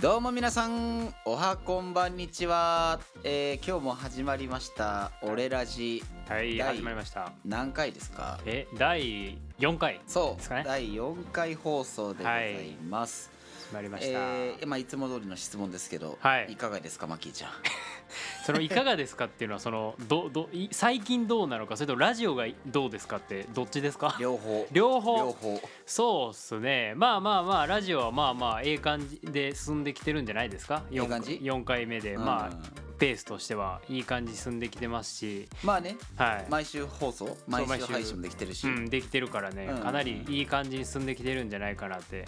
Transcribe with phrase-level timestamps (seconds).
[0.00, 6.02] どうも皆さんおはこんばんにちは、えー、今日も始まりました「俺ラジ。
[6.26, 8.38] はい第始まりました」何回ですか？
[8.46, 10.64] え第4回そうですかね？
[10.64, 13.30] 第4回放送でございます、
[13.68, 17.50] 始まりました、えーまあ、いつも通りの質問ですけど、はいかがですかマキーちゃん？
[18.44, 24.16] そのいかがですかっていうのはそのどどい最近どうなのかそれともラジオがどうですかってどっちですか？
[24.18, 24.66] 両方。
[24.72, 25.16] 両方。
[25.16, 25.60] 両方。
[25.86, 26.94] そうっすね。
[26.96, 30.84] まあまあまあラジオはまあまあええ感じで進んできてるんじゃないですか？
[30.90, 32.24] ええ感じ？4, 回目で、うん。
[32.24, 35.48] まあペースとしてはいい感じ進んできてますし。
[35.64, 35.96] まあね。
[36.16, 37.92] はい、毎週放送毎毎週週。
[37.94, 39.78] 配信もできてるし、うん、できてるからね、うん。
[39.78, 42.26] かなりいい感じに進んできてるんじゃないかなって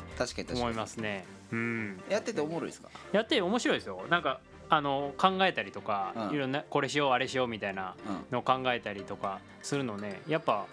[0.55, 1.27] 思いますね。
[1.53, 2.03] うん。
[2.09, 2.89] やってておもろいですか？
[3.13, 4.03] やって面白いですよ。
[4.09, 4.41] なんか
[4.75, 6.35] あの考えたりとか、うん。
[6.35, 8.25] いろんなこれしようあれしようみたいなうん。
[8.33, 10.65] のを考えたりとかするのねやっぱ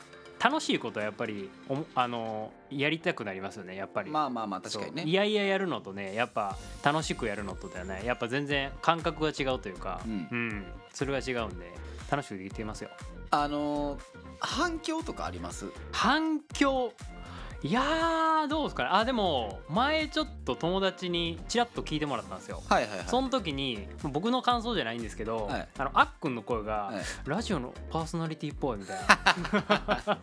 [0.42, 1.50] 楽しいことはやっぱり
[1.96, 4.10] あのやりたくなりますよねやっぱり。
[4.10, 5.04] まあまあまあ確かにね。
[5.04, 10.66] いやいややるのとねやっぱ楽しくやるのとではねやっぱ全然感覚が違うというか、うん。
[10.94, 11.70] それが違うんで
[12.10, 12.90] 楽しくできてますよ。
[13.32, 14.02] あのー
[14.42, 15.66] 反響とかあります？
[15.92, 16.94] 反響？
[17.62, 18.90] いやーどうですかね。
[18.92, 22.64] あでも前ちょっと友達にちらっと聞いてもらったんですよ。
[22.70, 23.08] はいはいはい。
[23.08, 25.68] その時に僕の感想じゃないんですけど、はい。
[25.78, 27.30] あのあっくんの声が、はい。
[27.30, 30.14] ラジオのパーソナリティっぽいみたいな。
[30.16, 30.18] っ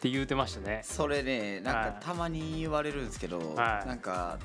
[0.00, 0.80] て言うてましたね。
[0.82, 1.84] それねなんはい。
[1.86, 3.88] かたまに言われるんですけど、はい。
[3.88, 4.38] なんか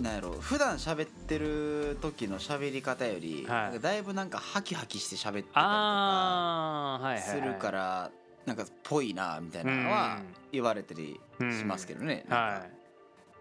[0.00, 3.80] なんやろ普段喋ってる時の喋り方より、はい。
[3.80, 8.10] だいぶなんかハキハキして喋ってたりとかああはいはい、はい、するから
[8.46, 10.20] なんかぽいなみたいなのは
[10.52, 11.20] 言われたり
[11.58, 12.70] しますけどね、はい。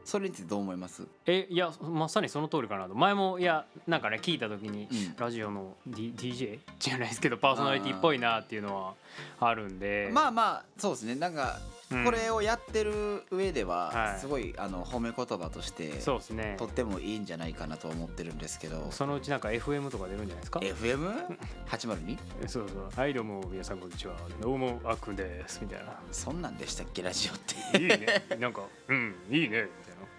[0.04, 2.96] それについてどう思います、えいやまさにその通りかなと。
[2.96, 5.16] 前もいやなんかね聞いた時にうん。
[5.18, 8.94] ラジオの、D、DJ じゃないですけどパーソナリティっぽいなっていうのは
[9.40, 10.10] あるんで。
[10.12, 11.16] まあまあそうですね。
[11.16, 14.20] なんかうんこれをやってる上でははい。
[14.20, 16.56] すごいあの褒め言葉としてそうですね。
[16.58, 18.88] とってもいいんじゃないかなと思ってるんですけど。
[18.92, 22.18] そのうちなんか FM とか出るんじゃないですか？FM802?
[22.48, 22.90] そうそう。
[23.00, 24.16] はいどうも皆さんこんにちは。
[24.42, 25.60] どうもあっくんです。
[25.62, 26.00] みたいな。
[26.12, 27.02] そんなんでしたっけ？
[27.02, 27.40] ラジオっ
[27.72, 27.78] て。
[27.80, 28.26] いいね。
[28.40, 29.50] なんかうんいいね。
[29.50, 29.68] みたいな。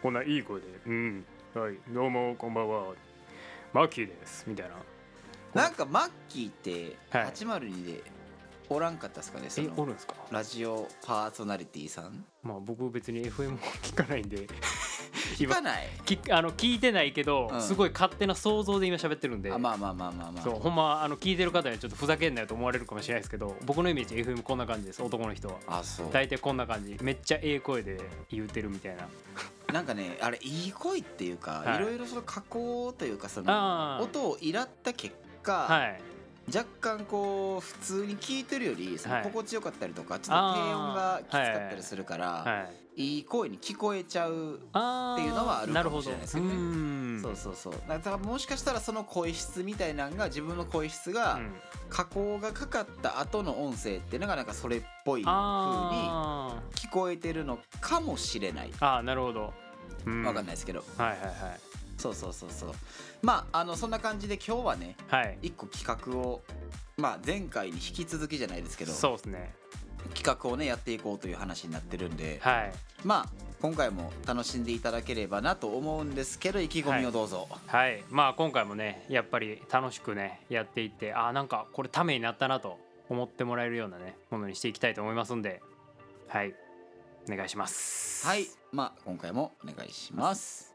[0.02, 0.66] こんないい声で。
[0.86, 1.24] うん。
[1.54, 1.78] はい。
[1.88, 2.94] どうもこんばんは。
[3.72, 4.44] マッキーです。
[4.46, 4.74] みたいな。
[5.54, 7.26] なんかマッキーってはい。
[7.32, 8.02] 802で
[8.68, 10.14] おらんかったですかねそのえおるんですか？
[10.30, 12.24] ラジオパーソナリティさん。
[12.42, 14.46] まあ僕別に FM も聞かないんで。
[15.36, 15.88] 聞かない？
[16.04, 17.62] きあの聞いてないけど、うん。
[17.62, 19.52] すごい勝手な想像で今喋ってるんで。
[19.52, 20.42] あまあまあまあまあまあ。
[20.42, 25.54] そうほんまあの聞いてる方にはちょっとふざけんなよと思われるかもしれないですけど僕のイメージ FM こんな感じです男の人は。
[25.66, 26.08] あそう。
[26.12, 26.96] 大体こんな感じ。
[27.02, 28.00] めっちゃええ声で
[28.30, 29.08] 言うてるみたいな。
[29.72, 31.76] なんかねあれいい声っていうか、はい。
[31.76, 33.98] い、ろいろその加工というかそあー。
[33.98, 36.00] の音をいらった結果、はい
[36.54, 39.24] 若干こう普通に聞いてるよりそのはい。
[39.24, 43.16] 心地よかったりとか、ちょっと低音がきつかったりするから、はい。
[43.16, 46.46] い、い声に聞こえちゃう、っていうのはあるかもしれないですけど。
[46.46, 47.74] ねそうそうそう。
[47.88, 51.54] だからもしかしたらその声質みたいなのが自分の声質が、うん。
[51.88, 58.70] 加工がかかった後の音声っていうのがなんかそれっぽい風にあ聞こえてるのかもしれない。
[58.70, 59.52] ーあーなるほど、
[60.04, 60.24] うん。
[60.24, 61.16] わかんないですけど、はいはい
[61.96, 62.72] そうそうそうそう。
[63.22, 65.26] まああのそんな感じで今日はねはい。
[65.26, 66.42] はい一個企画を
[66.96, 69.54] まあ前回に引き続きじゃないですけどそうですね。
[70.14, 72.72] 企画をねやっていこうという話になってるんではい。
[73.04, 78.04] まあ今回も楽しんでいただければなと思うんですけど意気込みをどうぞ、はい。
[78.10, 82.78] まあ今回もねやっぱり楽しくねやっていってあーなんかこれためになったなと
[83.08, 85.62] 思ってもらえるようなねものにしていきたいと思いますんで
[86.28, 86.54] はい。
[87.28, 88.26] お願いします。
[88.26, 88.46] はい。
[88.72, 90.65] まあ今回もお願いします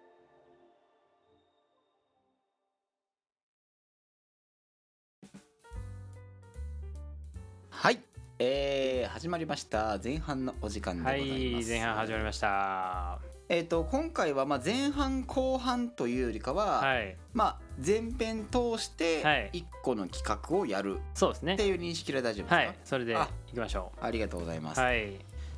[7.81, 8.00] はい。
[8.38, 9.97] えー、始まりました。
[10.03, 13.19] 前半のお時間でごはざいます、い前半始まりました。
[13.50, 17.18] えっ、と今回はまあ前半後半というよりかは、はい。
[17.34, 19.50] まあ前編通してはい。
[19.53, 21.00] 一個の企画をやる。
[21.16, 21.56] そうですね。
[21.56, 22.76] っていう認識で大丈夫ですか、はい。
[22.84, 25.14] それでいあきましょありがとうございます、うはい。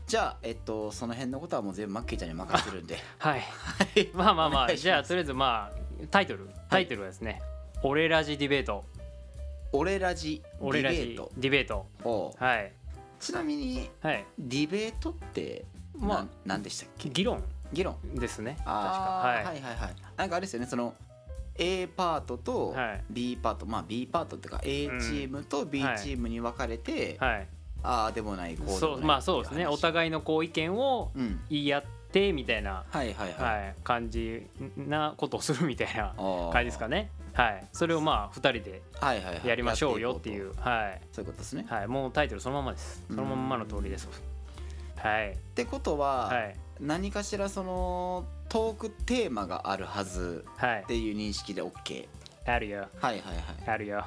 [0.08, 3.00] じゃあえっとその辺のことはもう全部マッキーちゃんに任せてるんで。
[3.20, 3.42] はい。
[3.42, 4.10] はい。
[4.14, 4.74] まあまあまあ。
[4.74, 6.50] じゃあとりあえずまあタイトル。
[6.70, 7.42] タイトルはですね
[7.84, 8.86] 「俺ラジディベート」
[9.74, 11.32] 俺ラジディベート。
[11.38, 11.86] ディベート。
[12.04, 12.72] をはい。
[13.20, 14.26] ちなみにはい。
[14.40, 15.66] ディベートって
[15.98, 17.10] ままああ何でしたっけ？
[17.10, 17.44] 議論。
[17.74, 17.96] 議論。
[18.16, 18.54] ですね。
[18.60, 18.72] 確か。
[18.72, 19.36] はい。
[19.36, 19.96] はいはいはい。
[20.16, 20.94] なんかあれですよねその
[21.56, 23.04] A パートとはい。
[23.10, 25.98] B パート、まあ B パートっていうか A チームと B チはい。
[25.98, 27.48] ームに分かれて、はい。
[27.84, 29.68] ああでもないこうでもないそうまあそうですね。
[29.68, 31.40] おい互いのこう意見をううん。
[31.50, 34.46] 言い合ってみたいな、はいはいはい、はい、感じ
[34.78, 36.14] なことをするみたいな
[36.52, 37.68] 感じですかねはい。
[37.74, 39.48] それをまあ2人ではいはいはい。
[39.48, 41.66] やりましょうよっていやうはい、そういうことですね。
[41.68, 43.04] はい、もうタイトルそのままです。
[43.10, 44.08] そのまんまの通りです
[44.98, 45.32] はい。
[45.32, 46.56] ってことは、はい。
[46.80, 50.82] 何かしらそのトークテーマがあるはずはい。
[50.84, 52.08] っていう認識で OK
[52.46, 52.88] あるよ。
[53.00, 53.70] はいはいはい。
[53.70, 54.06] あるよ。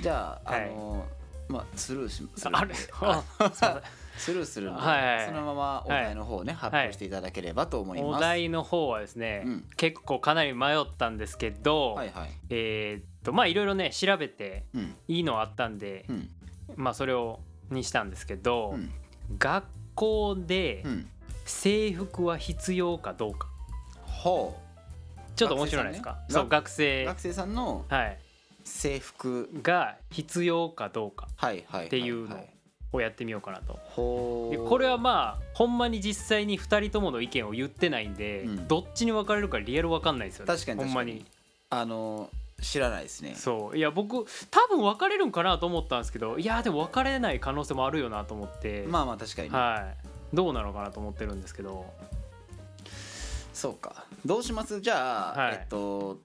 [0.00, 0.62] じゃあ、はい。
[0.64, 1.06] あの
[1.48, 2.22] まあスルーしす。
[2.22, 2.74] るんである。
[3.00, 3.48] あすい。
[3.48, 3.82] ません
[4.16, 5.00] スルーするんで、はい。
[5.00, 8.16] はいはいそのままお題の方ね、発表していただければと思います。
[8.18, 9.64] お題の方はですね、うん。
[9.76, 12.30] 結構かなり迷ったんですけど、はいはい。
[12.50, 14.94] えーっとまあいろいろね調べてうん。
[15.08, 16.30] いいのあったんで、うん。
[16.76, 18.90] まあそれをにしたんですけど、うん。
[19.38, 19.64] 学
[19.94, 21.08] 校でうん。
[21.44, 23.48] 制服は必要かどうか。
[24.06, 24.56] ほ
[25.34, 27.04] ちょっと面白いですか、そう学生。
[27.04, 28.18] 学生さんのはい。
[28.64, 29.50] 制服。
[29.62, 31.26] が必要かどうか。
[31.36, 31.86] はいはいはい、はい。
[31.86, 32.36] っていうの
[32.92, 33.78] をやってみようかなと。
[33.96, 38.68] これはまあほんまに実際に2人ともの意見を言ってないんで、うん。
[38.68, 40.54] どっちに分かれるかリアル分かんないですよね。
[40.54, 40.84] 確かに。
[40.84, 41.24] ほんまに。
[41.70, 42.28] あの
[42.60, 43.34] 知らないですね。
[43.34, 43.76] そう。
[43.76, 48.84] いや僕多分分かれるんかなと思ったんですけどいやでも分かれない可能性もあるよなと思って。
[48.86, 49.56] まあまあ確かに、ね。
[49.56, 49.92] は
[50.32, 50.36] い。
[50.36, 51.86] どうなのかなと思ってるんですけど。
[53.52, 54.04] そうか。
[54.24, 54.80] どうします？
[54.80, 55.54] じゃあ、はい。
[55.54, 56.18] えっと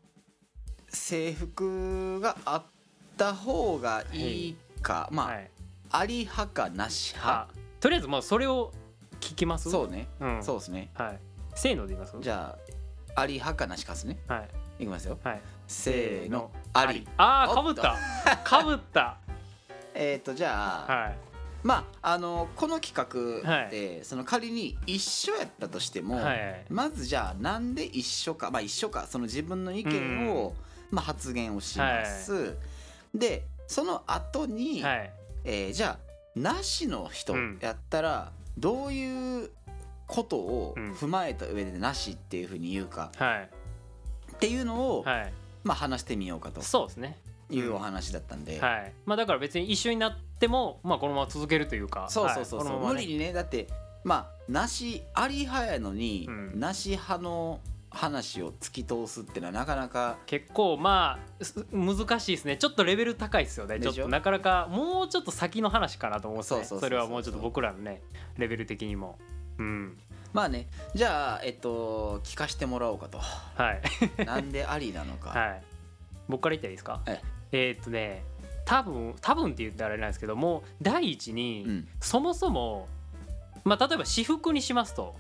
[0.90, 2.64] 制服があっ
[3.18, 5.52] た方がいいか、まあ、はい
[5.92, 7.42] あり派かなし派。
[7.42, 7.48] あ。
[7.80, 8.72] とりあえずもうそれを
[9.20, 9.70] 聞きます？
[9.70, 10.08] そうね。
[10.20, 10.44] うん。
[10.44, 10.90] そうですね。
[10.96, 11.20] はい。
[11.56, 12.16] せーので言います？
[12.20, 12.58] じゃ
[13.16, 14.20] ああり派かなしかですね。
[14.28, 14.50] はい。
[14.84, 15.18] いきますよ。
[15.24, 15.42] はい。
[15.68, 17.08] せーのあり。
[17.18, 17.98] あーかぶった。
[18.44, 19.18] かぶった。
[19.94, 21.18] えっ、とじゃあ、はい。
[21.64, 30.54] まああのこの企画って、その仮に一緒やったとしても、はいまずじゃあなんで一緒かまあ一緒かその自分の意見を、
[30.92, 32.56] まあ、発言をします。
[33.14, 35.12] でその後に、はい
[35.48, 36.08] えーじゃあ
[36.40, 37.58] なしの人うん。
[37.62, 39.50] やったら、どういう
[40.06, 40.94] ことをうん。
[40.94, 43.12] 踏まえた上でなしっていうふうに言うか。
[43.18, 43.50] はい。
[44.34, 45.34] っていうのを、はい。
[45.64, 46.62] まあ、話してみようかと。
[46.62, 47.18] そうですね。
[47.50, 48.94] いうお話だったんで、はい。
[49.06, 52.96] まあだから別に一緒になってもまあこのまま続けるというかそうそうそうそう、はい。
[52.96, 53.02] ね。
[53.02, 53.32] 無理にね。
[53.32, 53.68] だって
[54.04, 56.60] まあなしあり派やのに、うん。
[56.60, 57.62] なし派の
[57.98, 62.56] 話を突き通すってのはなかなか結構まあす難しいですね。
[62.56, 63.80] ちょっとレベル高いですよね。
[63.80, 68.02] ちょっとなかなかもうちょっと先の話かなと思って、ね、それはもうちょっと僕らのね
[68.38, 69.18] レベル的にも。
[69.58, 69.98] うん。
[70.34, 70.68] まあね。
[70.94, 73.18] じゃあえっと聞かしてもらおうかと。
[73.20, 73.82] はい。
[74.26, 75.64] なんでありなのか、はい。
[76.30, 77.02] 僕から言ったらいいですか？
[77.06, 77.22] はい
[77.52, 78.24] えーっとね
[78.66, 81.88] 多分多分って言ったらあれなんですけども第一に、うん。
[82.02, 82.88] そもそも
[83.64, 85.16] まあ例えば私服にしますと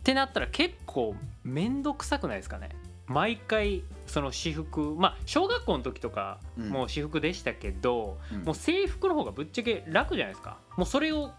[0.00, 1.14] ってなったら結構
[1.44, 2.70] 面倒くさくないですかね。
[3.06, 6.68] 毎回その私服まあ小学校の時とかうん。
[6.70, 8.44] もう私服でしたけど、うん。
[8.44, 10.56] もう制服の方がぶっちゃけ楽じゃないですか。
[10.76, 11.32] もうそれを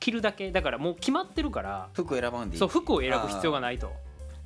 [0.00, 0.50] 着るだけ。
[0.50, 3.92] だからもう決まってるから服選ばんでそう服を選ぶ必要がないと。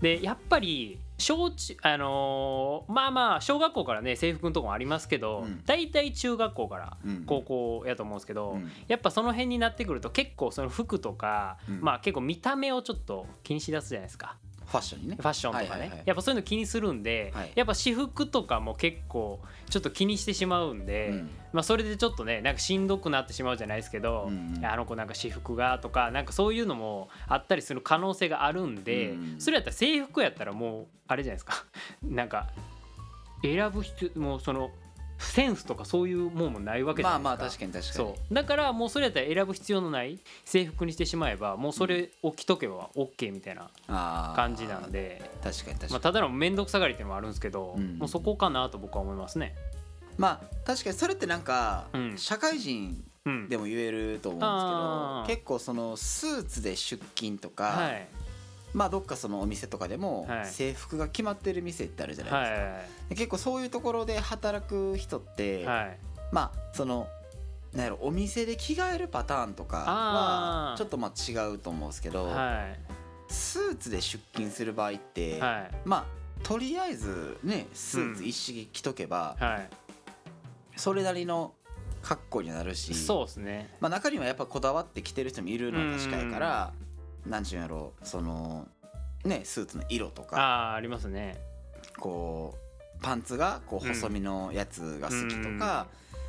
[0.02, 5.62] でやっぱり小中あのーまあまあ小学校からね制服のとこもありますけど、うん。
[5.64, 7.24] 大体中学校からうん。
[7.24, 8.70] 高校やと思うんですけど、うん。
[8.88, 11.80] やっぱその辺になってくると結構その服とか、うん。
[11.80, 14.36] まあ結構見た目をちょっと気にしだすじゃないですか
[14.72, 15.16] ファッションにね。
[15.16, 16.02] ファッションとかね、はいはいはい。
[16.06, 17.52] やっぱそういうの気にするんで、はい。
[17.54, 21.30] やっぱ私服とかも結構ちょっと気にしてしまうんで、うん。
[21.52, 24.64] まあそれでちょっとねなんかしんどくなってしまうじゃないですけど、うんうん。
[24.64, 29.40] あの子なんか私服がとかなんかそういうのもあったりする可能性があるんで、うん。
[29.40, 31.64] それやったら制服やったらもうあれじゃないですか。
[32.02, 32.48] なんか
[33.42, 34.70] 選ぶ必要もうその
[35.24, 37.28] センスとかそういうもんもないわけじゃないですか。
[37.28, 37.94] まあまあ確かに確かに。
[37.94, 38.34] そう。
[38.34, 43.70] だからもうそれやったら選ぶ必要のない制服にしてしまえばもうそれを着とけば OK みたいな
[44.36, 47.98] 感じなんで、確かに確かに、まあ、ただの面倒くさがりっていうのもあるんですけど、うん。
[47.98, 49.54] もうそこかなと僕は思いますね。
[50.18, 52.18] まあ確かにそれってなんか、うん。
[52.18, 58.08] 社会人うん、でも言えると思うんですけど結構そのスーツで出勤とか、はい
[58.74, 60.46] まあどっかそのお店とかでもはい。
[60.46, 65.98] 制服が決まってる店ってあるじゃないはですか、結構そういうところで働く人って、はい。
[66.30, 67.06] まあその
[67.72, 72.68] なんやろお店で着替えるパターンとかはちょっとまあ違うと思うんですけど、は
[73.28, 73.32] い。
[73.32, 75.70] スーツで出勤する場合って、はい。
[75.84, 76.04] まあ
[76.42, 79.68] とりあえずねスーツ一式着とけば、はい。
[80.76, 81.54] それなりの
[82.02, 83.74] 格好になるしそうですね。
[83.80, 86.72] まあ、中にはやっぱこだわって着てる人もいるのは確かやから
[87.26, 88.66] なんちゅうんやろその
[89.24, 90.36] ねスーツの色とか。
[90.36, 91.40] あありますね。
[91.98, 95.86] こうパンツがこう細身のやつが好きとうんか、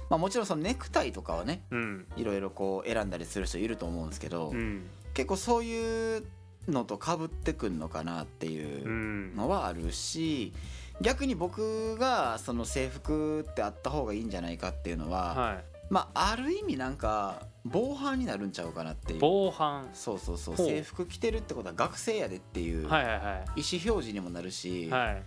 [0.09, 2.07] まあ、もちろんそのネクタイとかはねうん。
[2.17, 4.87] いろいろこう選んだりする人いると思うんですけど、うん。
[5.13, 6.25] 結構そういう
[6.67, 9.35] のとかぶってくんのかなっていううん。
[9.35, 10.53] のはあるし
[11.01, 19.19] 逆に僕がその制服ってあった方がいいんじゃないかっていうのは、はいまあある意味なんか防犯になるんちゃうかなっていう。
[19.21, 19.89] 防犯。
[19.93, 20.55] そうそうそう。
[20.55, 20.67] ほう。
[20.67, 23.15] 制服着てるってことは学生やでっていう意思はいはい。
[23.15, 25.23] は表示にもなるし、いはい。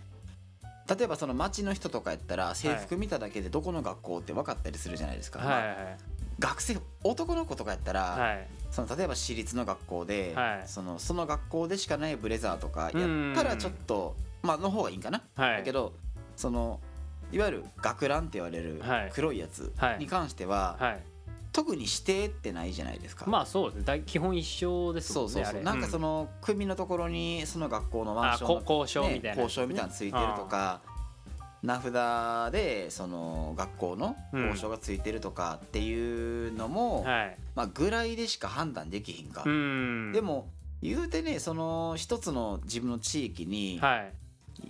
[0.89, 5.99] 例えばその町の人とかやったら制服見ただけでどこの学校って分かったりするじゃないですか、まあはいはい。
[6.39, 8.49] 学生男の子とかやったら、はい。
[8.71, 10.63] その例えば私立の学校で、はい。
[10.67, 15.57] そのその学校でしかないブレザーとかやったらちょっとまあの方がいいんかな、はい。
[15.59, 15.95] だけど
[16.37, 16.81] その
[17.33, 19.11] いわゆる学ランって言われるはい。
[19.13, 19.99] 黒いやつはい。
[19.99, 21.03] に関しては、はい。
[21.53, 23.25] 特に指定ってないじゃないですか。
[23.27, 23.85] まあそうですね。
[23.87, 25.63] 大基本一緒ですもねそうんそうそう。
[25.63, 30.83] なんかその首のところにその学校のマンあションのこ交渉みたいなね、交渉みたいなのついてるとか
[31.63, 37.37] 名札でその学校の交渉がついてるとかっていうのも、はい。
[37.55, 40.13] まあぐらいでしか判断できひんか、うん。
[40.13, 40.51] でも
[40.83, 44.13] 言うてねその一つの自分の地域にはい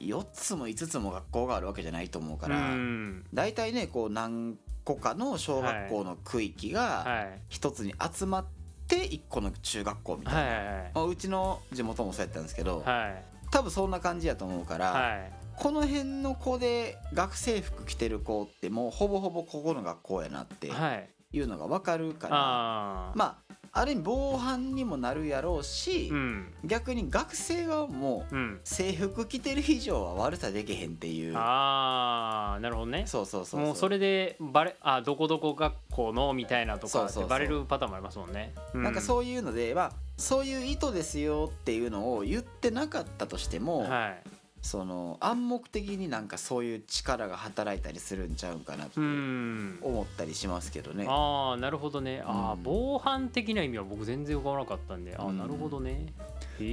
[0.07, 3.25] 4つも5つも学校があるわけじゃないと思うかうらん。
[3.35, 7.41] 大体ねこう何個かの小学校の区域がはい。
[7.49, 8.45] 一つに集まっ
[8.89, 13.25] て1個の中学校みたいな、うちの地元もそうやったんですけど、はい。
[13.51, 15.33] 多分そんな感じやと思うから、はい。
[15.57, 21.09] この辺の子で学生服着てる子ってもうほぼほぼここの学校やなってはい。
[21.33, 23.15] いうのが分かるから、ま
[23.51, 26.52] あある意味防犯にもなるやろうし、うん。
[26.64, 28.61] 逆に学生側もうん。
[28.64, 31.37] 制服着てる以上は悪さできへんっていう。
[31.37, 33.04] ああなるほどね。
[33.06, 38.54] そうそうそうもうそれでバレあどこどこ学校のみたいなとかバレるパターンもありますもんね。
[38.73, 44.23] なんかそういうので、まあ、そういう意図ですよっていうのを言ってなかったとしても、うんはい
[44.67, 49.79] その暗黙的になんかそういう力が働いたりするんちゃうかなってうん。
[49.81, 51.07] 思ったりしますけどね。
[51.09, 52.21] ああなるほどね。
[52.27, 52.61] ああうん。
[52.65, 55.17] 防犯的な意味は僕全然浮かばなかったんで。
[55.17, 55.39] ああうん。
[55.39, 56.13] なるほどね。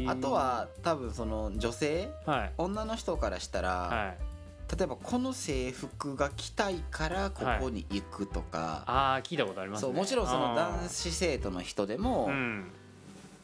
[0.07, 2.51] あとは多分その女性はい。
[2.57, 4.75] 女の人からしたら、はい。
[4.75, 9.87] 例えばこの制服が着たいからここに行くとか、ああ聞いたことありますね。
[9.87, 12.71] そうもちろんその男子生徒の人でも、うん。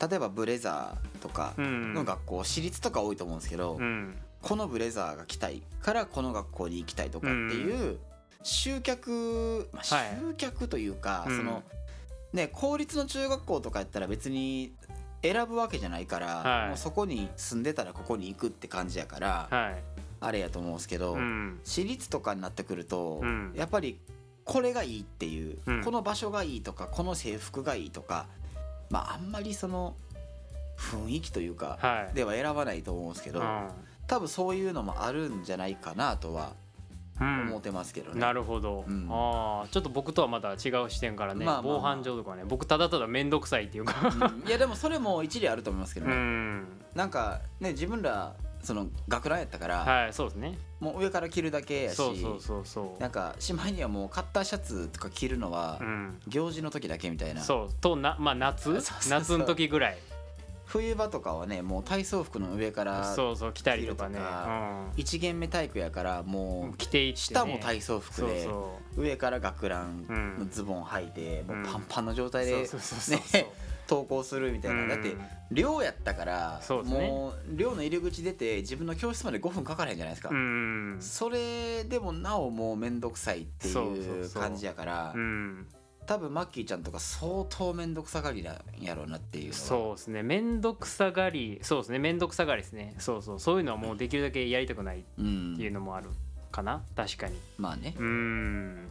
[0.01, 1.93] 例えばブレザーとかうん。
[1.93, 7.99] の学校、私立とか多いと思うんですけど、うんこのブレザーが着たいからこの学校に行きたいとかっていう
[8.43, 10.17] 集客、まあ、はい。
[10.19, 11.37] 集客というか、うん。
[11.37, 11.63] その
[12.31, 14.73] ね公立の中学校とかやったら別に
[15.21, 16.67] 選ぶわけじゃないから、はい。
[16.69, 19.83] もうそこに住んでたらここに行くって感じやから、はい。
[20.21, 21.59] あれやと思うんですけど、うん。
[21.63, 23.53] 私立とかになってくると、うん。
[23.55, 23.99] やっぱり
[24.45, 25.83] これがいいっていう、うん。
[25.83, 28.27] この場所がいいとかこの制服がいいとか
[28.89, 29.95] まああんまりその
[30.77, 32.15] 雰囲気というか、はい。
[32.15, 33.41] では選ばないと思うんですけど、
[34.09, 36.51] 多分そういうのもあるんじゃないかなとは
[37.21, 37.41] うん。
[37.49, 38.19] 思ってますけどね。
[38.21, 39.07] なるほど、うん。
[39.11, 41.73] ああちょっと僕とはまた違う視点からね、まあまあまあ。
[41.75, 43.95] 防犯上とかね僕ただただ面倒くさいっていうか。
[44.43, 44.47] うん。
[44.47, 46.15] いやでもそれも一理あると思いますけどうね。
[46.15, 46.67] ん。
[46.95, 50.57] なんかね自分らその学ランやったから、はいそうですね。
[50.79, 53.01] もう上から着るだけやしそうそうそうそう。
[53.01, 56.19] なんかしまいにはもうカッターシャツとか着るのはうん。
[56.27, 57.41] 行事の時だけみたいな。
[57.41, 57.73] そう。
[57.81, 58.63] となまあ夏？
[58.71, 59.19] そうそうそう。
[59.19, 59.97] 夏の時ぐらい
[60.69, 64.19] 冬場とかはねもう体操服の上からそうそう着たりとかね。
[64.97, 68.47] 一限目体育やからもう着ていって、ね、下も体操服で
[68.95, 72.67] 上から学ランうんのズボン履いてもううんパンパンの状う態でね
[73.89, 74.85] 登校するみたいな。
[74.85, 75.15] だって
[75.51, 80.29] 寮やったからもう寮の入り口出て自分の教室まで5分かからへんじゃないですか。
[80.29, 80.97] うん。
[80.99, 84.29] それでもなおもう面倒くさいっていう。
[84.29, 85.13] 感じやから。
[85.15, 85.67] うん
[86.09, 90.23] 多分マッキーちゃんとか相当面倒くさがりなんやろうなっていうそうですね。
[90.23, 91.59] 面倒くさがり。
[91.61, 91.99] そうですね。
[91.99, 92.95] 面倒くさがりですね。
[92.97, 93.39] そうそう。
[93.39, 96.09] そういうのはもうできるだけやりたくないっうんていうのもある
[96.51, 96.81] かな。
[96.95, 97.37] 確かに。
[97.59, 97.93] まあね。
[97.95, 98.87] うーん。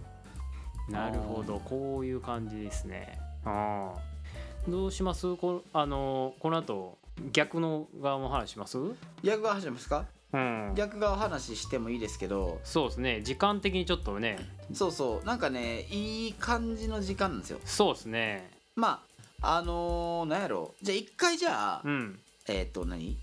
[0.88, 1.58] なるほど。
[1.58, 3.18] こういう感じですね。
[3.44, 4.70] ああ。
[4.70, 5.34] どうします？
[5.34, 6.98] こあのこの後
[7.32, 8.78] 逆の側も話します？
[9.24, 10.06] 逆側始めますか？
[10.32, 10.72] うん。
[10.74, 12.60] 逆側話してもいいですけど。
[12.64, 13.22] そうですね。
[13.22, 14.38] 時間的にちょっとね。
[14.74, 15.26] そうそう。
[15.26, 17.60] なんかねいい感じの時間なんですよ。
[17.64, 18.50] そうですね。
[18.76, 19.02] ま
[19.40, 20.74] ああのー、なんやろ。
[20.82, 22.18] じゃあ一回じゃあ、うん。
[22.48, 23.16] えっ、と何？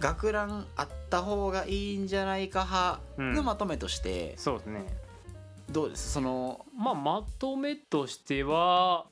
[0.00, 3.30] 学ランあった方がいいんじゃないかうん。
[3.30, 4.84] 派のまとめとして、そうですね。
[5.70, 6.12] どうです？
[6.12, 9.06] そのまあまとめとしては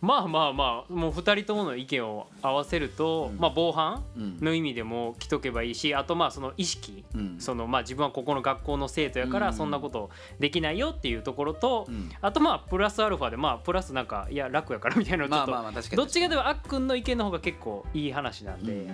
[0.00, 3.38] まあまあまあもう2人ともの意見を合わせると、うん。
[3.38, 7.36] まあ防犯うんの意味でも着とけばいいしあとまあその意識うん。
[7.38, 9.42] そのまあ自分はここの学校の生徒やかうん。
[9.42, 12.10] らそんなことできないよっていうところと、うん。
[12.20, 15.46] あとまあプラスアルファでまあプラスなんかいや楽やからみたいなのちょっ
[15.90, 18.86] と、どっちかというとあっくんの意見の方が結構いい話なんで、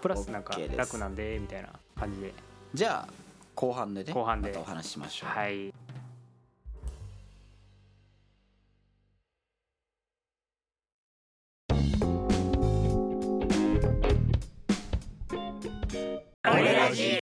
[0.00, 1.68] プラスなんか楽なんでみたいな
[1.98, 2.32] 感じで。
[2.74, 3.12] じゃあ
[3.54, 4.50] 後半でね後半で。
[4.50, 5.74] またお話ししましょう、はい
[16.88, 17.18] ラジ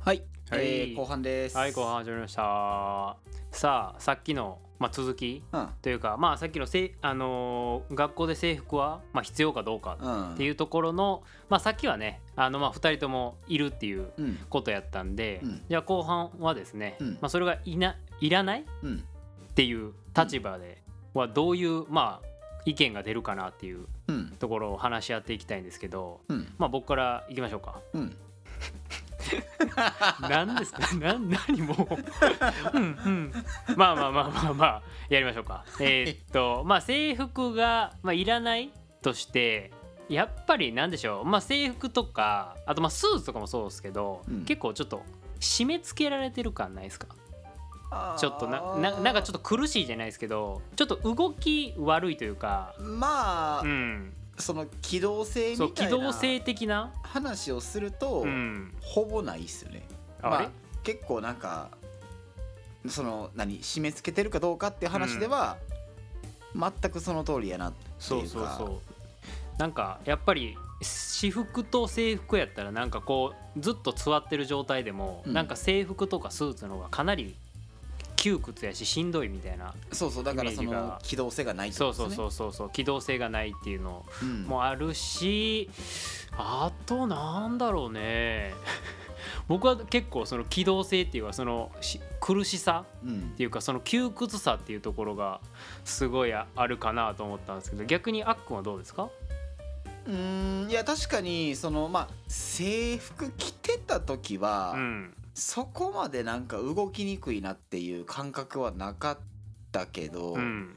[0.00, 0.60] はい、はい。
[0.60, 1.56] えー後半です。
[1.56, 3.16] はい後半始まりました。
[3.52, 5.68] さあさっきのまあ、続きうん。
[5.80, 10.34] というか、まあ、さっきのせい、あのー学校で制服は、まあ、必要かどうかうん。
[10.34, 14.36] っていうところの、まあ、さっきはねあの、まあ、2人ともいるっていううん。
[14.50, 15.62] ことやったんで、うん。
[15.70, 17.12] じゃあ後半はですね、うん。
[17.12, 19.04] まあ、それがいないらないっうん。
[19.54, 20.82] ていう立場で
[21.14, 22.28] はどういう、まあ、
[22.66, 23.86] 意見が出るかなっていううん
[24.38, 26.52] ところを話し合っていきたいんですけど、うん。
[26.58, 27.80] まあ、僕からいきましょうか。
[27.92, 28.16] うん。
[30.28, 30.80] 何ですか？
[30.96, 31.88] な何も。
[32.72, 33.32] う うんうん。
[33.76, 35.64] まあまあまあまあまあやりましょうか。
[35.80, 38.70] えーっとまあ制服が、まあ、いらない
[39.02, 39.72] として
[40.08, 41.24] やっぱりなんでしょう？
[41.24, 44.44] まあ制服とかあとまあスーツとかもそうですけど、うん。
[44.44, 45.02] 結構ちょっと
[45.40, 47.08] 締め付けられてる感ないですか？
[48.18, 54.12] ちょっとなななんかちょっと苦しいじゃないですけどちょっと動き悪いというかまあ、うん。
[54.38, 58.74] その機動性みたいな機動性的な話をすると、うん。
[58.80, 59.86] ほぼないっすよね。
[60.22, 60.50] あれ、まあ、
[60.82, 61.68] 結構なんか
[62.88, 65.56] その何締め付けてるかどうかっていう話では、
[66.54, 67.94] 全くその通りやなっていうか。
[67.98, 69.58] そうそうそう。
[69.58, 75.32] なんかやっぱり私服と制服やったらなんかこうずっと座ってる状態でも、うん。
[75.32, 77.36] なんか制服とかスーツの方がかなり
[78.16, 84.42] 窮屈やししんどいみたいなそうそうだからその機動性がないそうそうそうそうそう機動性がないっていうのうん。
[84.44, 85.68] もあるし
[86.36, 88.54] あとなんだろうね。
[89.48, 93.30] 僕は結構その機動性っていうかそのし苦しさうん。
[93.34, 95.40] っていうかその窮屈さっていうところが
[95.84, 99.08] すごいああるかなと思ったんですけど逆にあっくんはどうですか？
[100.06, 109.18] うーんいや確かにそのまあ制服着てた時は、うんそこまでなんか動きにくいなっていう感覚はなかっ
[109.72, 110.76] たけど、うん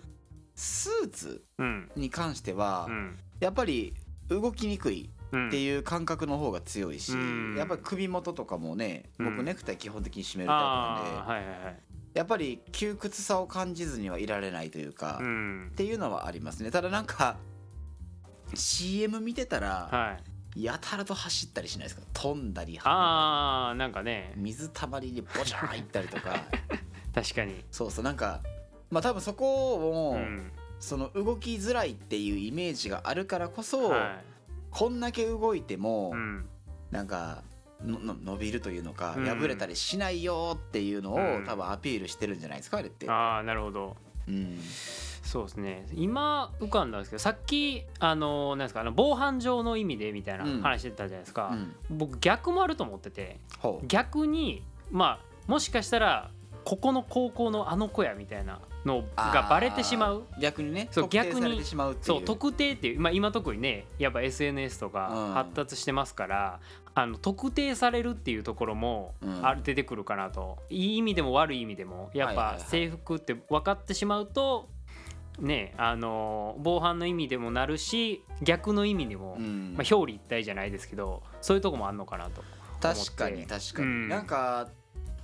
[0.55, 3.93] スーツうんに関しては、うんやっぱり
[4.29, 7.55] 動きにくいうんっていう感覚の方が強いし、うん。
[7.55, 9.25] やっぱり首元とかもね、うん。
[9.37, 11.79] 僕ネクタイ基本的に締めるタイプなんで、はいはいはい。
[12.15, 15.71] やっぱり窮屈さを感じずにはいられないというか、っうん。
[15.75, 16.71] ていうのはありますね。
[16.71, 17.37] ただなんか
[18.55, 22.01] CM 見てたら、はいやたらと走ったりしないですか？
[22.13, 24.33] 飛んだりああなんかね。
[24.35, 26.35] 水たまりにボチャン行ったりとか。
[27.13, 27.63] 確かに。
[27.71, 28.41] そうそうなんか
[28.89, 30.51] まあ多分そこを、うん。
[30.79, 34.21] その動きづらいっていうイメージがあるからこそ、は
[34.69, 36.45] こんだけ動いても、いうん。
[36.91, 37.43] なんか
[37.83, 39.25] のの伸びるというのか、うん。
[39.25, 41.45] 破れたりしないよっていうのを、うん。
[41.45, 43.09] 多分アピールしてるんじゃないですかあれって。
[43.09, 43.97] ああなるほど。
[44.27, 44.59] うん、
[45.27, 45.85] そうですね。
[45.93, 50.61] 今浮かんだんですけどさっきあのなんですかあの防犯上の意味でみたいなうん。
[50.61, 51.75] 話してたじゃないですか、うん。
[51.97, 53.39] 僕逆もあると思ってて
[53.87, 56.31] 逆にまあもしかしたら
[56.63, 60.23] ここの高校のあの子やみたいなのがバレてしまう。
[60.39, 61.63] 逆にねそう逆に
[62.01, 64.91] そう特定っていう、まあ、今特にねやっぱ SNS とうん。
[64.91, 66.59] か発達してますから、
[66.93, 69.45] あの特定されるっていうところもうん。
[69.45, 74.67] ある出てくるかなと、いい意味でも悪い意味でもやっぱ制服って分かってしまうと
[75.39, 79.73] ねあの防犯の意味でもなるし逆の意味でも、うん。
[79.75, 82.43] まあ、表裏一体じゃないですけどそういうとこもあんのかなと。
[82.79, 84.09] 確かに確かに、うん。
[84.09, 84.69] なんか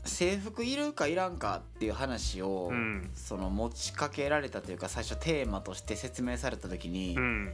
[0.06, 3.12] 制服いるかいらんかっていう話を、うん。
[3.14, 7.54] その持ちかけられたというか最初テーマとして説明された時に、うん。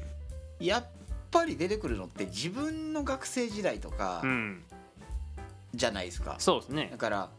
[0.59, 0.85] やっ
[1.31, 4.63] ぱり出てくるのって自分の学生時代とかうん、
[5.73, 6.89] じゃないですか、そうですね。
[6.91, 6.97] だ。
[6.97, 7.29] から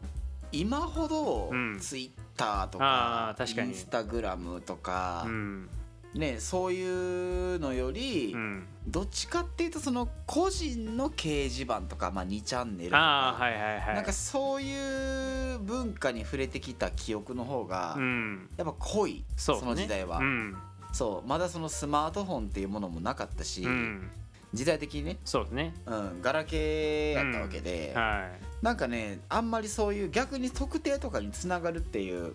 [0.51, 1.77] 今ほどうん。
[1.79, 3.69] ツイッターとか,、確かに。
[3.69, 5.69] インスタグラムとかう、ん。
[6.13, 13.95] ねそういうのより、うん、どっちかっていうとその個人の掲示板とか、まあ、2チャンネルとか、はいはいはい。
[13.95, 20.57] なんかそういう文化に触れてきた記憶の方が、うん、やっぱ濃いそう、その時代は、うん。
[20.91, 24.09] そうまだそのスマートフォンっていうものもなかったし、うん、
[24.53, 25.73] 時代的にね、そうですね。
[25.85, 28.29] うん、ガラケーやったわけで、は
[28.61, 32.33] なんかねあんまりそういう逆に特定とかにつながるっていう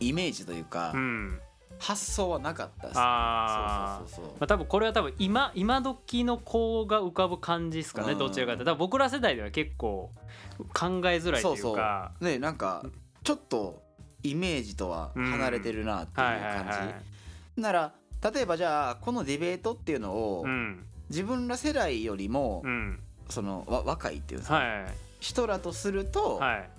[0.00, 0.96] イメージというか、い。
[0.96, 1.40] うん。
[1.78, 4.02] 発想はなかったですああ。
[4.04, 4.34] そうそうそうそう。
[4.40, 8.18] まあ、多分これは多分今今時の子が浮かぶ感じですかね、うん。
[8.18, 8.72] どちらかというと。
[8.72, 10.10] 多分僕ら世代では結構
[10.74, 12.12] 考えづらいというか。
[12.20, 12.84] ねなんか
[13.22, 13.82] ちょっと
[14.22, 16.94] イメージとは離れてるなっていう感じ、は
[17.56, 17.60] い。
[17.60, 17.92] なら
[18.32, 20.84] 例えばじゃあこのディベートっていうのを、うん。
[21.08, 24.66] 自分ら世代よりも、うんそのわ若いっていうんですか、はい。
[25.20, 26.70] 人らとすると、はい。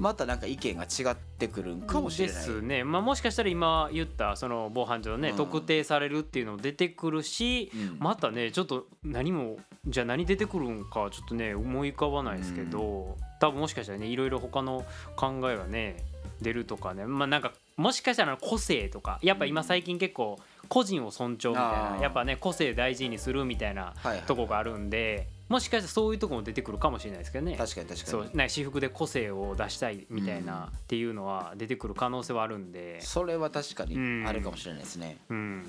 [0.00, 2.34] またなんか意見が違ってくるんかもしれない。
[2.34, 5.36] ですね、まあ、もしかしたら今言ったその防犯上ね、うん。
[5.36, 7.98] 特定されるっていうのも出てくるしうん。
[8.00, 16.04] またねちょっと何もじゃあ何出てくるんかちょっとね思い浮かばないですけど、多分もしかしたらねいろいろ他の考えがね
[16.42, 17.06] 出るとかね。
[17.06, 21.64] まあなんかもしかしたら個性とかやっぱ今最近結構個人を尊重みたい
[21.98, 24.22] なやっぱね個性大事にするみたいなはいはい。
[24.22, 27.56] とこがあるんでもしかしたらそういうとこも出てくるかもしれないですけどね。
[27.56, 28.10] 確かに確かに。
[28.10, 33.00] そう私服で個性を出したいみたいなっていうのは出てくる可能性はあるんで。
[33.02, 35.68] それは確かにあるかもしれないですね、うん。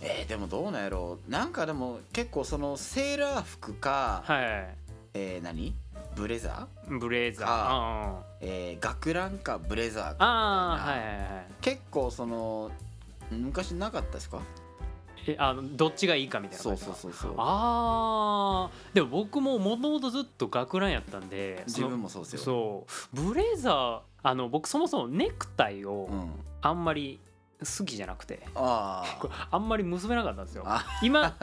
[0.00, 1.30] えー、でもどうなんやろう。
[1.30, 4.76] なんかでも結構そのセーラー服か、はい
[5.14, 5.74] えー、何？
[6.16, 8.16] ブレザー、ブレザー。
[8.40, 10.26] えー、学ランかブレザーかみたいな。
[10.26, 11.46] はいはいはい。
[11.60, 12.70] 結構その
[13.30, 14.40] 昔なかったですか？
[15.26, 17.34] えあのどっちがいいかみたいなそうそうそうそう。
[17.38, 18.94] あー。
[18.94, 22.38] でも僕ももともとずっと学ランやったんで自分もそうですよ。
[22.40, 23.16] そう。
[23.22, 26.30] ブレザーあの僕そもそもネクタイをうん、
[26.60, 27.20] あんまり
[27.64, 28.46] 好きじゃなくて。
[28.54, 30.64] あこれ あんまり結べなかったんですよ。
[30.66, 30.84] あ。
[31.02, 31.34] 今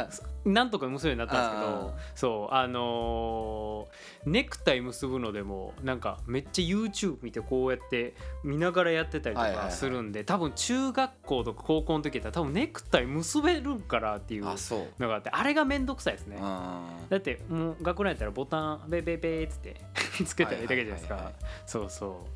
[0.45, 16.37] なんとか結ぶようになったんですけあどそうあのーネクタイ結ぶのでもなんかめっちゃ YouTube 見てこうやって見ながらやってたりとかするんで多分中学校とか高校の時やったら多分ネクタイ結べるんかなっていうのがあってあれがめんどくさいですね。
[16.41, 19.75] あだってもう学ランやったらボタンベベベーっつって
[20.25, 21.31] つけたらいいだけじゃないですか。
[21.65, 22.27] そうそ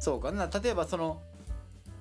[0.00, 0.46] そうかな。
[0.46, 1.20] 例えばその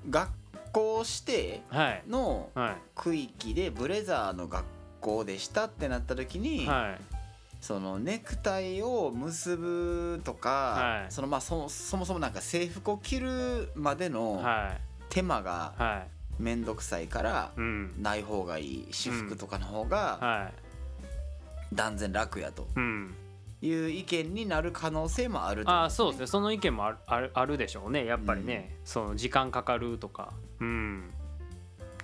[0.10, 0.30] 学
[0.78, 1.62] 校指定
[2.08, 4.66] のは区域でブレザーの学
[5.02, 7.02] 校でしたってなった時に、いはい。
[7.60, 11.12] そのネクタイを結ぶとか、はい。
[11.12, 14.82] そのまあそそもそもなんか制服を着るまでのはい。
[15.10, 16.08] 手間がはい。
[16.42, 17.96] 面倒くさいからうん。
[18.00, 18.88] ない方がいい。
[18.92, 21.76] 私服とかの方がはい。
[21.76, 23.16] 断然楽やとうん。
[23.60, 26.28] いう意見になる可能性もあると思ああそうですね。
[26.28, 28.06] その意見もあるあるあるでしょうね。
[28.06, 31.14] やっぱりね、その時間かかるとかうん。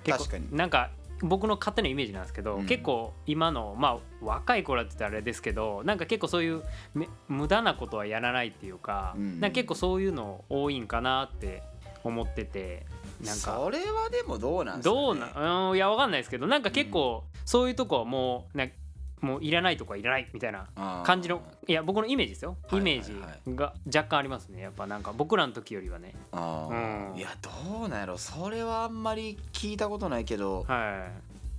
[0.04, 0.56] 結構確かに。
[0.56, 2.66] なんか僕の勝手なイメージなんですけど、うん。
[2.66, 6.64] 結構今のまあ若い子らって言ったらあれですけどなんか結構そういう
[6.94, 9.40] め無駄なことはやらないっていうか,、うん。
[9.40, 11.64] なんか結構そういうの多いんかなって
[12.04, 12.86] 思ってて
[13.24, 13.56] なんか。
[13.56, 18.76] それはでもどうなんですか、ね、どうなうんいやわかんないですけどなんか結構そういうとこはもうね
[19.24, 20.68] もういらないとこはいらないみたいな
[21.06, 22.58] 感じのいや僕のイメージですよ。
[22.74, 23.14] イメージ
[23.56, 24.62] が若干ありますね。
[24.62, 26.14] やっぱなんか僕らの時よりはね。
[26.34, 27.18] うん。
[27.18, 28.18] いやどうなんやろ。
[28.18, 31.08] それはあんまり聞いたことないけどは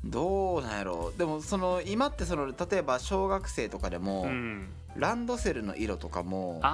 [0.05, 1.11] どうなんやろ。
[1.17, 6.67] でもその今ってその例えば小学生とかでい、も、うん、ランドセルの色とかも昔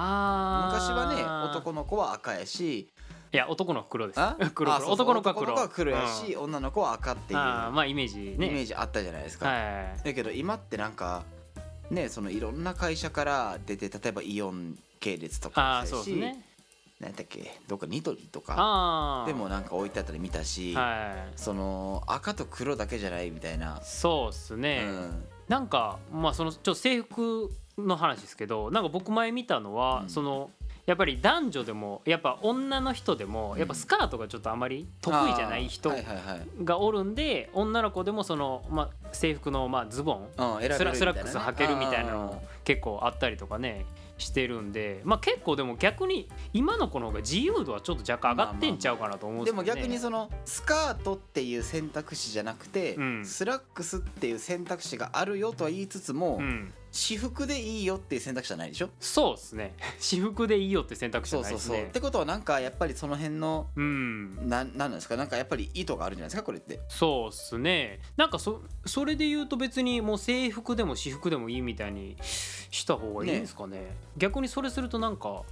[0.89, 2.89] はね男の子は赤やし
[3.33, 4.19] いや男の子黒です。
[4.19, 4.35] あ？
[4.53, 5.05] 黒あそうそう。
[5.07, 5.43] 黒男の子は黒。
[5.43, 8.47] 男の子は黒やし、女の子は赤っていうあーまあイメージね。
[8.47, 11.23] イメージあったじゃないですか、はいだけど今ってなんか
[11.89, 16.45] ねそのいろんな会社から出て例えばイオン系列とああかもそうやしそうですね。
[16.99, 17.59] 何だっけ？
[17.67, 21.39] どっかニトリとかああでもなんか置いてあったり見たし、はい。
[21.39, 25.25] その赤と黒だけじゃないみたいな、そうっすね、うん。
[25.47, 30.09] なんかまあそのちょっと制服の話ですけどなんか僕前見たのは、うん。
[30.09, 30.51] その
[30.85, 35.91] やっぱり男女でもやっぱ女の人でもやっぱスカートがちょっとあまり得意じゃない人
[36.63, 40.27] がおるんで女の子でもその、まあ、制服のまあズボン
[40.61, 43.85] スラスラックス履けるみたいなの結構あったりとかね
[44.17, 53.25] してるんでまあ結構でも逆に今の子の方が自由度はちょっと若干上がってんちゃうかなと思うんでもですけど、ね、逆にそのスカートっていう選択肢じゃなくて、うん。
[53.25, 58.89] スラックスっていう選択肢があるよとは言いつつも、うん私服でいいよっていう選択肢じゃないでしょ？
[58.99, 59.75] そうですね。
[59.99, 64.49] 私服でいいよって選択肢じゃそうそうそう、ないですねってことはなんかやっぱりその辺のうん。
[64.49, 65.15] ななんなんですか？
[65.15, 66.81] なんかやっぱり意図があるんじゃないですかこれって。
[66.89, 68.01] そうっすね。
[68.17, 73.95] なんかそそれで言うと別にもう制服でも私服でもいいみたいにした方がいいんですかね。
[74.17, 75.43] 逆にそれするとなんか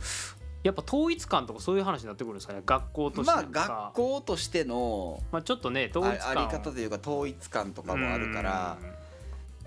[0.61, 2.61] やっぱ統一感とかそういう話になってくるんですかね。
[2.65, 6.29] 学校としてまあ学校としてのまあちょっとね統あ一感。
[6.31, 8.77] あり方というか統一感とかもあるから。
[8.81, 8.99] うん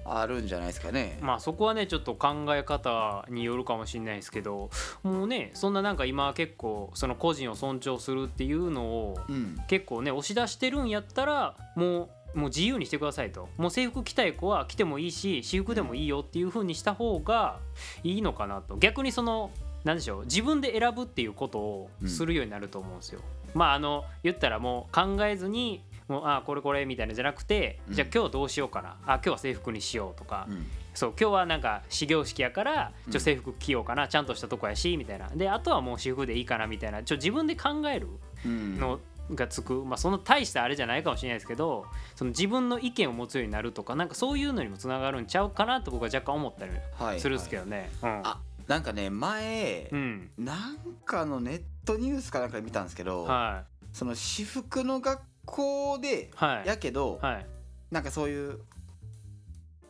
[0.04, 4.70] あるんじゃないですかね、まあそこはねちょっと考え方によるかもしれないですけど
[5.02, 9.56] もうねそんななんか今結構その個人を尊重するっていうのをうん。
[9.68, 13.48] 結構ね押し出してるんやったらもうもう自由にしてくださいと。
[13.58, 17.58] もう制服着たい子は着てもいいし私服でもいいよっていう風にした方が
[18.04, 18.76] いいのかなと。
[18.76, 19.50] 逆にその
[19.84, 23.20] 何でしょう自分で選ぶっていうことをするようになると思うんですよ。
[23.54, 27.94] まああの言ったらもう考えずにもうあこれこれみたいなじゃなくて、うん。
[27.94, 28.96] じゃあ今日どうしようかな。
[29.06, 30.66] あ今日は制服にしようとか、うん。
[30.94, 33.12] そう今日はなんか始業式やからうん。
[33.12, 35.28] ちょ制服着ようかな、ちゃんとしたとこやしみたいな。
[35.28, 37.02] であとはもう私服でいいかなみたいな。
[37.02, 38.08] ちょ自分で考える
[38.44, 38.78] うん。
[38.78, 47.20] のがつく、まあその大したあれじゃないかもしれないですけどその自分の意見を持つようになるとかなんかそういうのにもつながるんちゃうかなと僕は若干思ったりはい。
[47.20, 47.90] するんですけどね。
[48.02, 48.20] うん。
[48.24, 50.30] あなんかね前、うん。
[50.36, 56.68] なんかのネットニュースかなんかで見たんですけど、はその私服の学校でいはい。
[56.68, 57.46] やけど、はい。
[57.90, 58.60] なんかそういう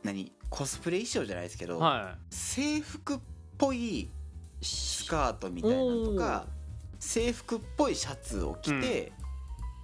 [0.03, 3.19] 何コスプレ衣装じゃないですけど、は制服っ
[3.59, 4.11] ぽい
[4.61, 6.47] スカートみたいなのとか
[6.99, 9.13] 制服っぽいシャツを着て、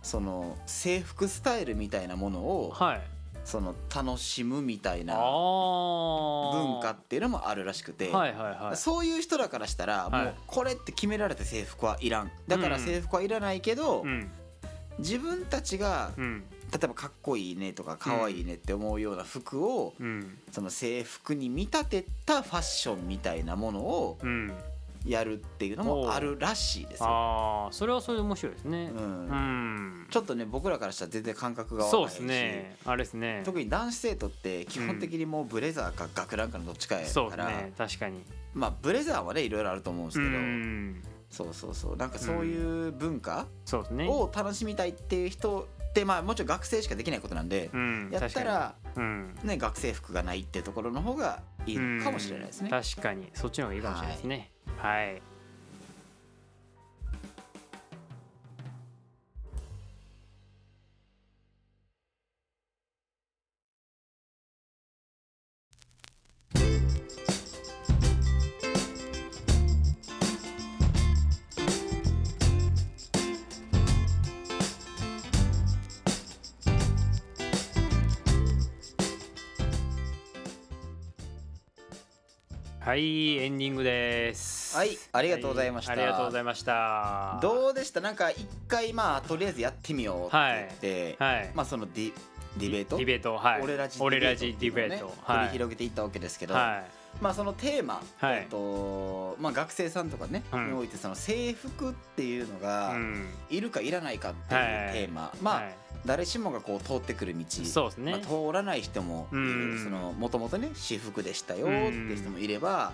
[0.02, 3.00] その制服スタイルみたいなものをいはい。
[3.44, 8.76] その楽しむみたいなあ文化っていうのもあるらしくて、はいはいはい。
[8.76, 10.24] そういう人らからしたらはい。
[10.24, 12.30] もうこれって決められた制服はいらん。
[12.46, 12.82] だからうん。
[12.82, 14.30] 制服はいらないけど、うん
[14.98, 16.44] 自分たちがうん。
[16.70, 20.38] 例えばかっこいいねとか可愛いねって思うような服をうん。
[20.52, 24.52] その制服に見立てたファッションみたいなものをうん。
[25.06, 27.06] やるっていうのもあるらしいですよ。
[27.08, 28.90] ああそれはそれで面白いですね。
[28.94, 29.28] うん。
[29.28, 30.06] うん。
[30.10, 32.76] ちょっとね僕らからしたら全然感覚がそうですね。
[32.84, 33.42] あれですね。
[33.44, 41.96] 特に男子生徒って基本的にもうブレザーか学ランかのどっちかやから、そうですね確かにまあブレザーはねいろいろあると思うんですうけど、んそうそうそう。
[41.96, 44.08] なんかそういう文化そうですね。
[44.08, 48.74] を楽しみたいっていう人ってまあもちろん学生しかできないことなんで、うんやったら、
[49.44, 52.70] ね、学生服がないってところの方がいいのかもしれないですね。
[52.72, 53.30] うん確かに。
[53.34, 54.50] そっちの方がいいかもしれないですね。
[54.76, 55.22] はい
[82.88, 84.74] はいエンディングです。
[84.74, 85.92] はいありがとうございました。
[85.92, 87.38] はありがとうございました。
[87.42, 88.00] どうでした？
[88.00, 91.50] なんか一回まあとりあえずやってみようって言って、はい。
[91.54, 92.12] まあそのディ
[92.58, 92.96] ディベート？
[92.96, 93.62] ディベートはい。
[93.62, 95.38] 俺ラジ俺ラジディベートはい。
[95.38, 96.84] 繰り広げていったわけですけど、は
[97.20, 98.40] まあそのテーマ、はい。
[98.40, 100.66] えっとまあ、学生さんとかね、うん。
[100.68, 103.26] においてその制服っていうのいが、うん。
[103.50, 105.74] いるかいらないかっていうはいテーマ、まあ、はい。
[106.06, 108.12] 誰しもがこう通ってくる道そうですね。
[108.12, 109.40] まあ、通らない人もいる。
[110.18, 112.92] もともとね私服でしたよっていう人もいれば、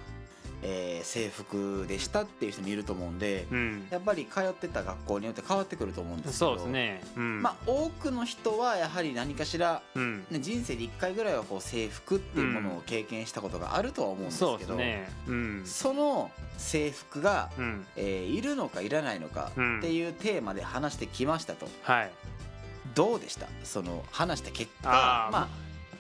[0.67, 3.87] えー制服でしたっていう人もいると思うんで、うん。
[3.91, 7.03] やっぱり通ってた学校によって変わってくると思うんですけどそうですね。
[7.17, 7.43] うん。
[7.43, 10.25] まあ多くの人はやはり何かしら、うん。
[10.31, 15.09] ね、人生で1回ぐらいはこう制服っていうものを経験したことがあるとは思うんですけど、ね。
[15.29, 15.63] うん。
[15.67, 17.87] その制服が、うん。
[17.97, 21.69] えーいるのかいらないのかうんっていうテーマで話してきましたと。
[21.83, 22.11] はい。
[22.95, 23.47] どうでした？
[23.65, 24.89] その話した結果。
[25.31, 25.49] まあ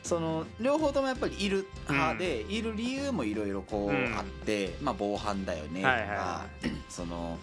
[0.04, 4.14] その両方ともやっぱりいる派で、いる理由もいろいろこううん。
[4.16, 6.44] あって、まあ防犯だよねとか、
[6.88, 7.38] その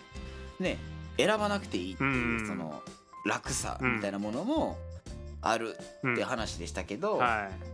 [0.60, 0.78] ね
[1.18, 2.82] 選ばなくていいっていう、うんその
[3.26, 4.78] 楽さみたいなものも
[5.42, 7.72] あるうんって話でしたけど、はい。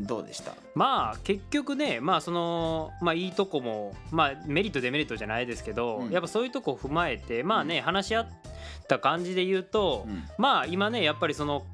[0.00, 0.52] どうでした？
[0.76, 6.10] まあ結局ねまあそのまあいいとこもまあメリットデメリットじゃないですけど、うん。
[6.10, 8.28] やっぱそういうとこを踏まえてまあね、話し合っ
[8.86, 10.22] た感じで言うと、うん。
[10.38, 11.64] まあ今ねやっぱりその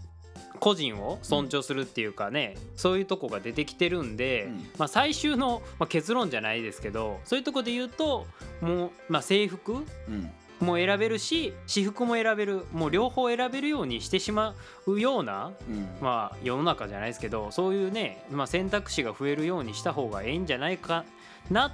[0.60, 4.68] 個人を尊重するっていうかね、そういうとこが出てきてるんで、うん。
[4.78, 8.26] まあ、最終の、まあ、結論じゃないですけどそういうとこで言うと
[8.60, 9.76] もう、まあ、制服う
[10.10, 10.30] ん。
[10.60, 14.54] も選べるし私服も選べるもう両方選べるようにしてしま
[14.86, 15.88] うようなうん。
[16.00, 21.04] まあ世の中じゃないですけどそういうね、まあ、選択肢が増えるようにした方がええんじゃないか
[21.50, 21.72] なっ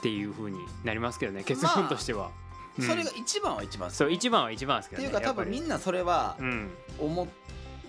[0.00, 2.26] ていうふうになりますけどね結論としては。
[2.26, 2.46] うん
[2.78, 5.08] それが一番は一番そう一番は一番ですけどね。
[5.08, 7.26] っていうか多分みな、んなそれはうん、思っ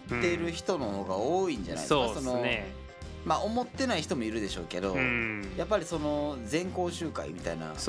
[0.07, 2.87] てる人の方が多いんじゃないですか、そうですのね。
[3.25, 7.85] まあ思ってない人もいるでしょうけど、うん、やっぱりその全校集会みたいなやつ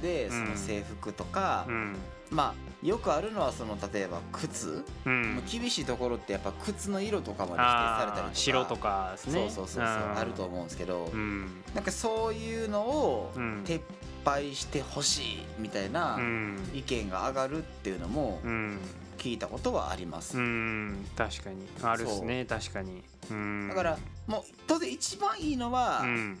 [0.00, 1.96] でうんその制服とか、うん。
[2.30, 5.42] まあよくあるのはその例えば靴、うん。
[5.50, 8.34] 厳しいところってやっぱ靴の色とかまで指定されたりとか。
[8.34, 9.32] 白とかですね。
[9.32, 11.62] そうそうそうそうあると思うんですけど、うん。
[11.74, 13.64] なんかそういうのをうん。
[13.66, 13.80] 撤
[14.28, 16.70] 廃してほしいみたいなうん。
[16.74, 18.78] 意見が上がるっていうのもうん。
[19.18, 21.04] 聞いたことはあります、うん。
[21.16, 21.66] 確かに。
[21.82, 22.44] あるっすね。
[22.44, 23.02] 確かに。
[23.30, 23.68] うん。
[23.68, 26.38] だからもう当然一番いいのは、うん。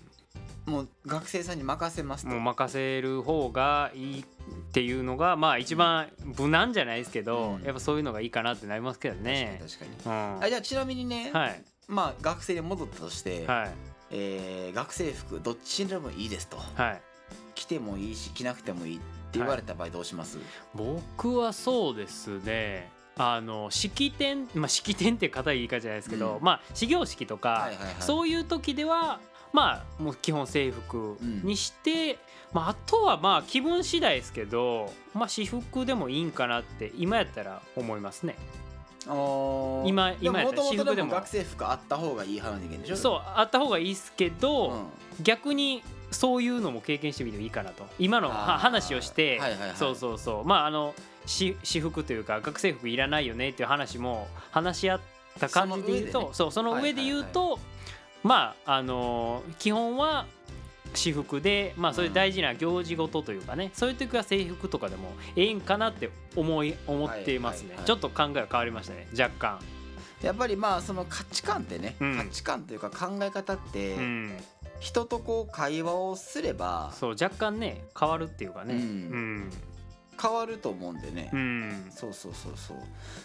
[0.66, 2.30] もう学生さんに任せますと。
[2.30, 4.24] もう任せる方がいいっ
[4.72, 7.62] ていうのがまあ一番無難じゃないですけど、うん。
[7.62, 9.60] やっぱそういうのがいいかなってなりますけどね。
[9.60, 10.36] 確かに確かに。
[10.36, 11.64] うん、あじゃあちなみにね、はい。
[11.88, 13.70] まあ学生に戻ったとして、はい。
[14.10, 16.58] えー学生服どっちでもいいですと。
[16.58, 17.02] はい。
[17.58, 19.00] 着てもいいし着なくてもいいっ
[19.32, 20.38] て言われた場合どうします、
[20.74, 22.90] 僕はそうですね。
[23.16, 26.44] あの式典まあ式典って硬い言い方じゃないですけど、うん。
[26.44, 27.94] まあ始業式とか、はいはいはい。
[27.98, 29.18] そういう時では
[29.52, 32.18] まあもう基本制服にして、
[32.52, 38.36] まあ、あとはまあ気分次第ですけどまあ私服でもいいんかなって今やったら思いますね。
[39.04, 41.08] 今今やもったら私服でも。
[41.08, 42.96] も学生服あった方がいい話でしょ？
[42.96, 44.86] そうあった方がいいですけど、うん。
[45.24, 47.86] 逆にそういうのも経験してみてもいいかなと。
[47.98, 49.76] 今の話をして、はいはいはい。
[49.76, 50.44] そうそうそう。
[50.44, 50.94] まああの
[51.26, 55.00] し私服というか学生服いらないよねっていう話も話し合っ
[55.38, 56.32] た感じで言うとその上でね。
[56.34, 57.58] そうその上で言うと、
[58.22, 60.26] まああの基本は
[60.94, 67.86] 私服でまあそういう大事な行事ごとというかね、そういう時は制服とかでもええんかなって思い思っていますね、はいはいはい。
[67.86, 69.58] ちょっと考えが変わりましたね若干。
[70.22, 72.16] やっぱりまあその価値観ってね、うん。
[72.16, 74.36] 価値観というか考え方って、うん
[74.80, 78.74] 人とこう会話をすればそう若干ね変わるっていうかね。
[78.74, 79.36] ううん。
[79.46, 79.50] ん
[80.20, 81.86] 変わると思うんでね、うん。
[81.90, 82.76] そうそうそうそう。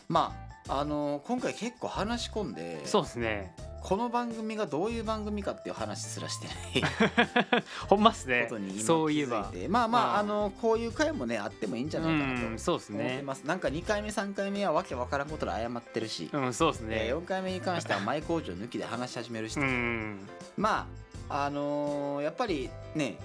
[0.07, 0.35] ま
[0.67, 3.55] ああの今回結構話し込んでそうですね。
[3.81, 7.63] この番組がどういう番組かっていう話すらしてない。
[7.89, 8.43] ほんまっすね。
[8.47, 9.51] ことに今そういえば。
[9.67, 10.29] まあまあ、うん。
[10.29, 13.23] あのこういう回もねあってもいいんじゃないかなとうんそうですね。
[13.43, 23.17] なんか2回目3回目はわけわからんことで謝ってるし、うんそうですえねー4回目に関しては前工場抜きで話し始めるし、うんまああのーやっぱりね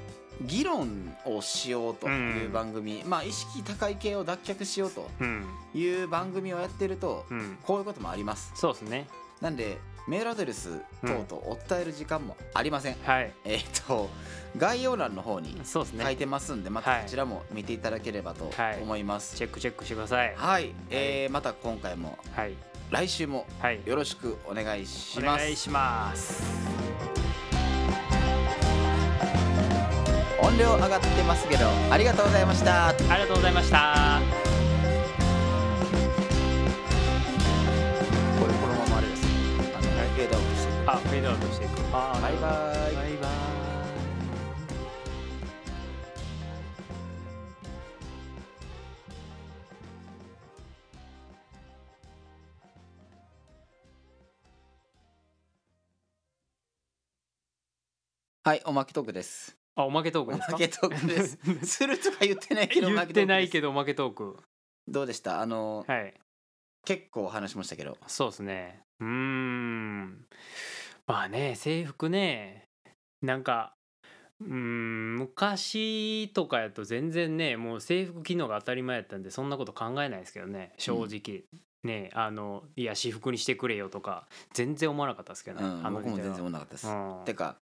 [0.43, 5.45] 議論をしようという番組、まあ意識高い系を脱却しようとうん。
[5.75, 7.59] いう番組をやってると、うん。
[7.65, 8.53] こういうこともあります。
[8.55, 9.09] そうですね。
[9.41, 13.33] なんでメールアドレス等々お伝える時間もありません、はい。
[13.45, 14.09] えっ、と
[14.57, 18.79] 概要欄の方に書いてますんでまたこちらも見ていただければとはい。
[18.81, 19.37] 思います。
[19.37, 20.35] チェックチェックしてください。
[20.37, 22.55] はい、えーまた今回もはい。
[22.93, 23.81] 来週もはい。
[23.85, 25.43] よろしくお願いしおます。
[25.45, 26.78] 願いします
[30.49, 32.89] 音量上がってますけどありがとうございました。
[32.89, 34.19] ありがとうございました。
[38.41, 39.27] これこのままあれです
[39.77, 40.91] あのフェードアウトしていく。
[40.91, 41.93] あフェードアウトしていく。
[41.93, 43.31] バイバイバイバイ。
[58.45, 60.53] はいおまけトークですあおまけトーおクですか？
[60.53, 61.39] まけトークです。
[61.79, 64.37] するとか言ってないけど言ってないけどどおまけトーク。
[64.89, 65.41] どうでした？
[65.41, 66.15] あの、はい。
[66.85, 67.97] 結構話しましたけど。
[68.09, 68.81] そうですね。
[68.99, 70.27] うーん。
[71.07, 72.65] まあね制服ね
[73.23, 73.73] なんか
[74.41, 81.45] うーん昔とかやと全然ねもう制服機能が当たり前やったんでそんなこと考えないですけどね正直、
[81.85, 86.11] ねあのいや私服にしてくれよとか全然思わなかったですけどね、うんあの時代は。
[86.11, 87.23] 僕も全然思わなかったです、うん。
[87.25, 87.57] てか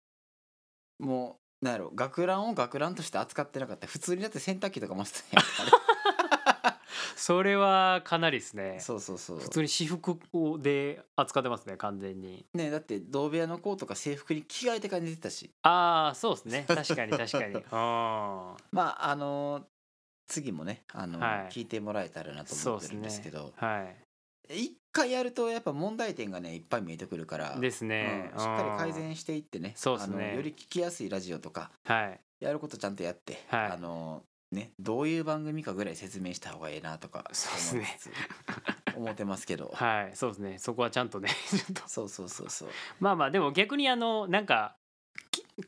[1.01, 3.87] もうなんやろ学ランを学ランとして扱ってなかった。
[3.87, 5.41] 普通にだって洗濯機とか回してたん。
[5.41, 5.47] や
[7.17, 8.79] それはかなりですね。
[8.81, 9.39] そうそうそう。
[9.39, 12.45] 普通に私服をで扱ってますね完全に。
[12.53, 15.53] ねだって同部屋の子とか制服に着替えてから寝てたし。
[15.63, 16.65] ああそうですね。
[16.67, 17.65] 確かに確かに。
[17.71, 19.65] あ まああのー
[20.27, 21.53] 次もねあのー、はい。
[21.53, 23.53] 聞いてもらえたらなと思ってるんですけど。
[23.59, 23.97] あはい
[24.51, 27.59] 一回やるとやっぱ問題点がねいっぱい見えてくるから。
[27.59, 28.41] ですね、うん。
[28.41, 29.73] しっかり改善していってね。
[29.77, 30.25] そうっすね。
[30.25, 31.71] あのより聞きやすいラジオとか。
[31.85, 32.21] はい。
[32.41, 33.71] やることちゃんとやって、はい。
[33.73, 37.87] あのねどういう番組かぐらい説明した方がいいなとかそうっすね。
[38.97, 39.71] 思ってますけど。
[39.75, 40.11] はい。
[40.15, 40.59] そうですね。
[40.59, 41.89] そこはちゃんとねちょっと。
[41.89, 42.69] そうそうそうそう。
[43.01, 44.82] まあまあでも逆にあのなんかき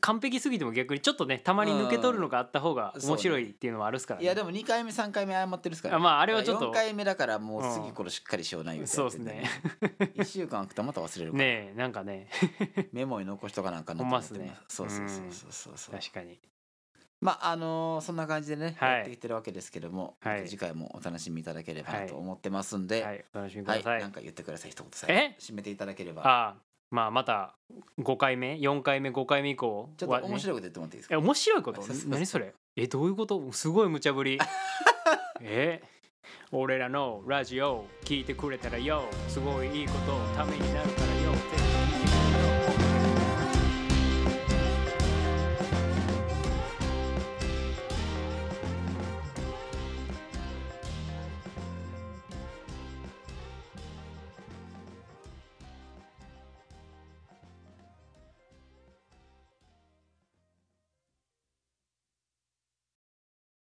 [0.01, 4.23] 完璧すぎても逆にちょっとねたまに抜け取るのがあった方が面白いっていうのはあるっすから、ね。
[4.23, 7.71] いやでも2回目3回目謝ってるっすから、あまああれはちょっと4回目だからもううん。
[7.71, 9.43] 次これしっかりしような言うてそうですね。
[10.15, 12.27] 1週間空くとまた忘れるから、ねえなんかね。
[12.93, 14.57] メモに残しとかなんかなってっすね。
[14.67, 16.39] そうそうそうそうそうそう確かに。
[17.21, 18.91] まああのーそんな感じでね、はい。
[18.97, 20.37] やってきてるわけですけども、はい。
[20.39, 23.23] また次回もお楽しみいただければなと思ってますんで、はい。
[23.33, 25.39] お楽しみくはい、ださい、なんか言ってください一言さええ？
[25.39, 26.23] 締めていただければ。
[26.23, 26.55] ああ
[26.91, 27.55] まあまた
[27.99, 31.81] 5回目4回目5回目以降ちょっと面白いこと言ってもらっていいですえか面白いこと？
[32.07, 32.53] 何それ？
[32.75, 33.51] えどういうこと？
[33.51, 34.39] すごい無茶ぶり。
[35.41, 35.81] え？
[36.51, 39.03] 俺らのラジオ聞いてくれたらよ。
[39.27, 41.04] すごいいいことためになるから